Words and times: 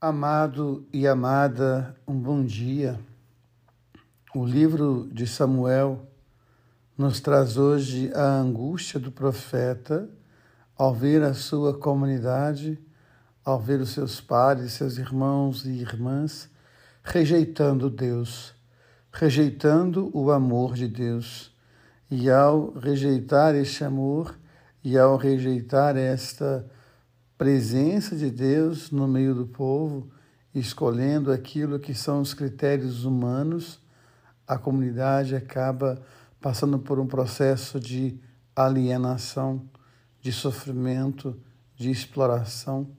Amado 0.00 0.86
e 0.92 1.08
amada, 1.08 1.92
um 2.06 2.14
bom 2.14 2.44
dia. 2.44 3.00
O 4.32 4.46
livro 4.46 5.08
de 5.12 5.26
Samuel 5.26 6.06
nos 6.96 7.18
traz 7.20 7.56
hoje 7.56 8.08
a 8.14 8.22
angústia 8.22 9.00
do 9.00 9.10
profeta 9.10 10.08
ao 10.76 10.94
ver 10.94 11.20
a 11.24 11.34
sua 11.34 11.76
comunidade, 11.76 12.78
ao 13.44 13.58
ver 13.58 13.80
os 13.80 13.88
seus 13.88 14.20
pares, 14.20 14.74
seus 14.74 14.98
irmãos 14.98 15.64
e 15.64 15.70
irmãs 15.70 16.48
rejeitando 17.02 17.90
Deus, 17.90 18.54
rejeitando 19.10 20.16
o 20.16 20.30
amor 20.30 20.74
de 20.74 20.86
Deus. 20.86 21.52
E 22.08 22.30
ao 22.30 22.70
rejeitar 22.70 23.52
este 23.56 23.82
amor 23.82 24.38
e 24.84 24.96
ao 24.96 25.16
rejeitar 25.16 25.96
esta 25.96 26.64
presença 27.38 28.16
de 28.16 28.32
Deus 28.32 28.90
no 28.90 29.06
meio 29.06 29.32
do 29.32 29.46
povo, 29.46 30.10
escolhendo 30.52 31.30
aquilo 31.30 31.78
que 31.78 31.94
são 31.94 32.20
os 32.20 32.34
critérios 32.34 33.04
humanos, 33.04 33.80
a 34.44 34.58
comunidade 34.58 35.36
acaba 35.36 36.02
passando 36.40 36.80
por 36.80 36.98
um 36.98 37.06
processo 37.06 37.78
de 37.78 38.18
alienação, 38.56 39.70
de 40.20 40.32
sofrimento, 40.32 41.40
de 41.76 41.92
exploração. 41.92 42.90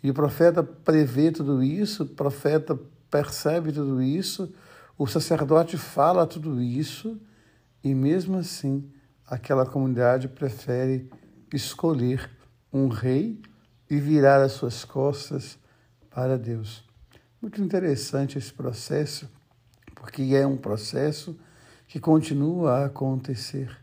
E 0.00 0.08
o 0.10 0.14
profeta 0.14 0.62
prevê 0.62 1.32
tudo 1.32 1.60
isso, 1.60 2.04
o 2.04 2.06
profeta 2.06 2.78
percebe 3.10 3.72
tudo 3.72 4.00
isso, 4.00 4.54
o 4.96 5.08
sacerdote 5.08 5.76
fala 5.76 6.24
tudo 6.24 6.62
isso, 6.62 7.20
e 7.82 7.92
mesmo 7.94 8.38
assim 8.38 8.88
aquela 9.26 9.66
comunidade 9.66 10.28
prefere 10.28 11.10
escolher 11.52 12.30
um 12.72 12.86
rei 12.86 13.40
e 13.88 13.98
virar 13.98 14.42
as 14.42 14.52
suas 14.52 14.84
costas 14.84 15.58
para 16.10 16.38
Deus. 16.38 16.84
Muito 17.40 17.62
interessante 17.62 18.38
esse 18.38 18.52
processo, 18.52 19.30
porque 19.94 20.22
é 20.34 20.46
um 20.46 20.56
processo 20.56 21.38
que 21.86 22.00
continua 22.00 22.78
a 22.78 22.86
acontecer. 22.86 23.76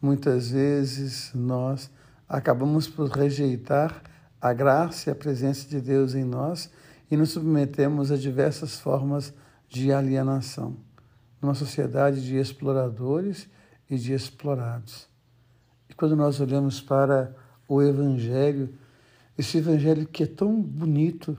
Muitas 0.00 0.50
vezes 0.50 1.32
nós 1.34 1.90
acabamos 2.28 2.88
por 2.88 3.08
rejeitar 3.08 4.02
a 4.40 4.52
graça 4.52 5.10
e 5.10 5.12
a 5.12 5.16
presença 5.16 5.68
de 5.68 5.80
Deus 5.80 6.14
em 6.14 6.24
nós 6.24 6.70
e 7.10 7.16
nos 7.16 7.30
submetemos 7.30 8.10
a 8.10 8.16
diversas 8.16 8.78
formas 8.78 9.32
de 9.68 9.92
alienação, 9.92 10.76
numa 11.40 11.54
sociedade 11.54 12.24
de 12.24 12.36
exploradores 12.36 13.48
e 13.88 13.96
de 13.96 14.12
explorados. 14.12 15.08
E 15.88 15.94
quando 15.94 16.16
nós 16.16 16.40
olhamos 16.40 16.80
para 16.80 17.34
o 17.66 17.82
Evangelho, 17.82 18.74
esse 19.38 19.58
evangelho 19.58 20.04
que 20.04 20.24
é 20.24 20.26
tão 20.26 20.60
bonito, 20.60 21.38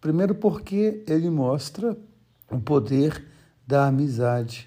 primeiro 0.00 0.34
porque 0.34 1.04
ele 1.06 1.28
mostra 1.28 1.94
o 2.50 2.58
poder 2.58 3.26
da 3.66 3.86
amizade, 3.86 4.66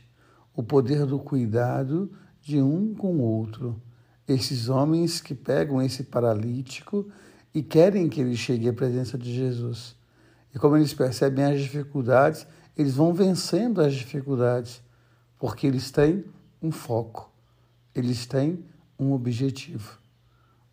o 0.54 0.62
poder 0.62 1.08
do 1.08 1.18
cuidado 1.18 2.12
de 2.40 2.62
um 2.62 2.94
com 2.94 3.16
o 3.18 3.22
outro. 3.22 3.82
Esses 4.28 4.70
homens 4.70 5.20
que 5.20 5.34
pegam 5.34 5.82
esse 5.82 6.04
paralítico 6.04 7.10
e 7.52 7.64
querem 7.64 8.08
que 8.08 8.22
ele 8.22 8.36
chegue 8.36 8.70
à 8.70 8.74
presença 8.74 9.18
de 9.18 9.34
Jesus. 9.34 9.96
E 10.54 10.60
como 10.60 10.78
eles 10.78 10.94
percebem 10.94 11.46
as 11.46 11.60
dificuldades, 11.62 12.46
eles 12.78 12.94
vão 12.94 13.12
vencendo 13.12 13.82
as 13.82 13.96
dificuldades, 13.96 14.82
porque 15.40 15.66
eles 15.66 15.90
têm 15.90 16.24
um 16.62 16.72
foco, 16.72 17.32
eles 17.96 18.28
têm 18.28 18.64
um 19.00 19.12
objetivo. 19.14 19.98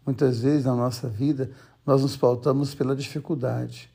Muitas 0.07 0.39
vezes 0.39 0.65
na 0.65 0.77
nossa 0.77 1.09
vida 1.09 1.51
nós 1.85 2.03
nos 2.03 2.17
pautamos 2.17 2.75
pela 2.75 2.95
dificuldade. 2.95 3.93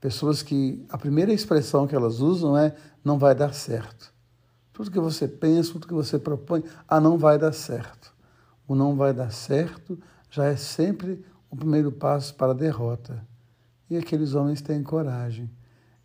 Pessoas 0.00 0.42
que 0.42 0.84
a 0.88 0.96
primeira 0.96 1.32
expressão 1.32 1.86
que 1.86 1.94
elas 1.94 2.20
usam 2.20 2.56
é 2.56 2.74
não 3.04 3.18
vai 3.18 3.34
dar 3.34 3.52
certo. 3.52 4.12
Tudo 4.72 4.90
que 4.90 4.98
você 4.98 5.28
pensa, 5.28 5.72
tudo 5.72 5.86
que 5.86 5.94
você 5.94 6.18
propõe, 6.18 6.64
ah, 6.88 7.00
não 7.00 7.18
vai 7.18 7.38
dar 7.38 7.52
certo. 7.52 8.14
O 8.66 8.74
não 8.74 8.96
vai 8.96 9.12
dar 9.12 9.30
certo 9.30 9.98
já 10.30 10.46
é 10.46 10.56
sempre 10.56 11.24
o 11.50 11.56
primeiro 11.56 11.92
passo 11.92 12.34
para 12.34 12.52
a 12.52 12.54
derrota. 12.54 13.26
E 13.88 13.96
aqueles 13.96 14.34
homens 14.34 14.60
têm 14.60 14.82
coragem. 14.82 15.50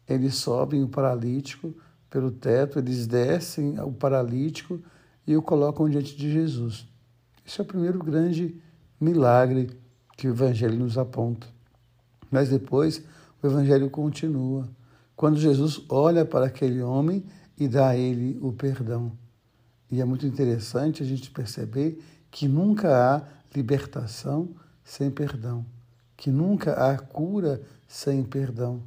Eles 0.07 0.35
sobem 0.35 0.83
o 0.83 0.89
paralítico 0.89 1.73
pelo 2.09 2.31
teto, 2.31 2.79
eles 2.79 3.07
descem 3.07 3.79
o 3.79 3.91
paralítico 3.91 4.81
e 5.25 5.35
o 5.37 5.41
colocam 5.41 5.89
diante 5.89 6.15
de 6.15 6.31
Jesus. 6.31 6.87
Esse 7.45 7.59
é 7.59 7.63
o 7.63 7.67
primeiro 7.67 7.99
grande 7.99 8.61
milagre 9.01 9.69
que 10.15 10.27
o 10.27 10.31
Evangelho 10.31 10.77
nos 10.77 10.97
aponta. 10.97 11.47
Mas 12.29 12.49
depois 12.49 13.03
o 13.41 13.47
Evangelho 13.47 13.89
continua. 13.89 14.69
Quando 15.15 15.39
Jesus 15.39 15.83
olha 15.89 16.23
para 16.23 16.45
aquele 16.45 16.81
homem 16.81 17.23
e 17.57 17.67
dá 17.67 17.89
a 17.89 17.97
ele 17.97 18.37
o 18.41 18.53
perdão. 18.53 19.11
E 19.91 19.99
é 19.99 20.05
muito 20.05 20.25
interessante 20.25 21.03
a 21.03 21.05
gente 21.05 21.29
perceber 21.31 22.01
que 22.29 22.47
nunca 22.47 22.95
há 22.95 23.23
libertação 23.53 24.49
sem 24.83 25.11
perdão, 25.11 25.65
que 26.15 26.31
nunca 26.31 26.73
há 26.73 26.97
cura 26.97 27.61
sem 27.87 28.23
perdão. 28.23 28.81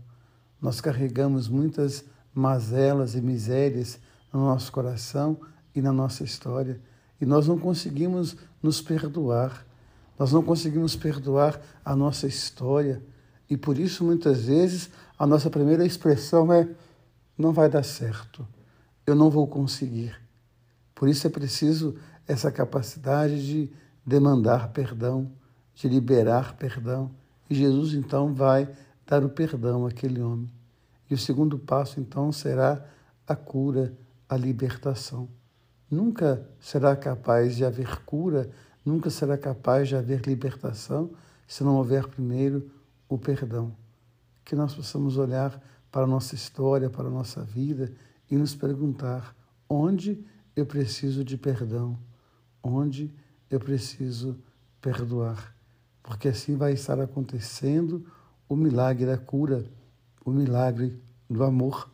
Nós 0.61 0.81
carregamos 0.81 1.47
muitas 1.47 2.05
mazelas 2.35 3.15
e 3.15 3.21
misérias 3.21 3.99
no 4.33 4.41
nosso 4.41 4.73
coração 4.73 5.39
e 5.75 5.83
na 5.83 5.93
nossa 5.93 6.25
história, 6.25 6.81
e 7.21 7.27
nós 7.27 7.47
não 7.47 7.59
conseguimos 7.59 8.37
nos 8.63 8.81
perdoar. 8.81 9.65
Nós 10.19 10.33
não 10.33 10.43
conseguimos 10.43 10.95
perdoar 10.95 11.61
a 11.85 11.95
nossa 11.97 12.27
história 12.27 13.03
e 13.49 13.57
por 13.57 13.79
isso 13.79 14.05
muitas 14.05 14.47
vezes 14.47 14.91
a 15.19 15.27
nossa 15.27 15.51
primeira 15.51 15.85
expressão 15.85 16.53
é: 16.53 16.69
não 17.37 17.53
vai 17.53 17.69
dar 17.69 17.83
certo, 17.83 18.47
eu 19.07 19.15
não 19.15 19.31
vou 19.31 19.47
conseguir. 19.47 20.19
Por 20.95 21.09
isso 21.09 21.27
é 21.27 21.31
preciso 21.31 21.97
essa 22.27 22.51
capacidade 22.51 23.45
de 23.45 23.71
demandar 24.07 24.69
perdão, 24.69 25.31
de 25.75 25.89
liberar 25.89 26.57
perdão. 26.57 27.11
E 27.51 27.55
Jesus 27.55 27.93
então 27.93 28.33
vai 28.33 28.69
dar 29.07 29.25
o 29.25 29.29
perdão 29.29 29.87
àquele 29.87 30.21
homem. 30.21 30.51
E 31.11 31.15
o 31.15 31.19
segundo 31.19 31.59
passo 31.59 32.01
então 32.01 32.33
será 32.33 32.83
a 33.27 33.37
cura, 33.37 33.93
a 34.29 34.37
libertação. 34.37 35.29
Nunca 35.91 36.47
será 36.59 36.97
capaz 36.97 37.55
de 37.57 37.65
haver 37.65 38.01
cura 38.05 38.51
nunca 38.85 39.11
será 39.11 39.39
capaz 39.39 39.89
de 39.89 39.97
haver 39.97 40.21
libertação 40.27 41.11
se 41.47 41.65
não 41.65 41.77
houver 41.77 42.07
primeiro 42.09 42.71
o 43.09 43.19
perdão. 43.19 43.75
Que 44.45 44.55
nós 44.55 44.75
possamos 44.75 45.17
olhar 45.17 45.61
para 45.91 46.05
a 46.05 46.07
nossa 46.07 46.35
história, 46.35 46.91
para 46.91 47.07
a 47.07 47.11
nossa 47.11 47.43
vida 47.43 47.93
e 48.31 48.37
nos 48.37 48.55
perguntar 48.55 49.35
onde 49.69 50.25
eu 50.57 50.67
preciso 50.67 51.25
de 51.25 51.37
perdão, 51.37 51.99
onde 52.63 53.13
eu 53.51 53.59
preciso 53.59 54.37
perdoar. 54.81 55.55
Porque 56.03 56.29
assim 56.29 56.57
vai 56.57 56.73
estar 56.73 57.01
acontecendo 57.01 58.05
o 58.49 58.57
milagre 58.57 59.07
da 59.07 59.17
cura, 59.17 59.65
o 60.25 60.31
milagre 60.31 61.01
do 61.29 61.43
amor, 61.43 61.91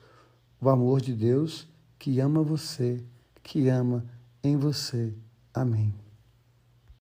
o 0.60 0.68
amor 0.68 1.00
de 1.00 1.14
Deus 1.14 1.68
que 1.98 2.18
ama 2.18 2.42
você, 2.42 3.04
que 3.42 3.68
ama 3.68 4.04
em 4.42 4.56
você. 4.56 5.14
Amém. 5.52 5.94